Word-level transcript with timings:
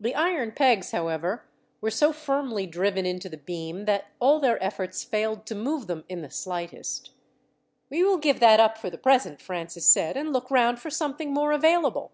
The 0.00 0.14
iron 0.14 0.52
pegs, 0.52 0.92
however, 0.92 1.44
were 1.82 1.90
so 1.90 2.10
firmly 2.10 2.66
driven 2.66 3.04
into 3.04 3.28
the 3.28 3.36
beam, 3.36 3.84
that 3.84 4.06
all 4.18 4.40
their 4.40 4.56
efforts 4.64 5.04
failed 5.04 5.44
to 5.44 5.54
move 5.54 5.88
them 5.88 6.04
in 6.08 6.22
the 6.22 6.30
slightest. 6.30 7.10
"We 7.90 8.02
will 8.02 8.16
give 8.16 8.40
that 8.40 8.60
up 8.60 8.78
for 8.78 8.88
the 8.88 8.96
present," 8.96 9.42
Francis 9.42 9.84
said, 9.84 10.16
"and 10.16 10.32
look 10.32 10.50
round 10.50 10.80
for 10.80 10.88
something 10.88 11.34
more 11.34 11.52
available." 11.52 12.12